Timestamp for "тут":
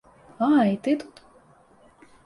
1.05-1.23